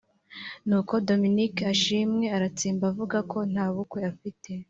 [0.67, 4.49] nuko Dominic Ashimwe aratsemba avuga ko nta bukwe afite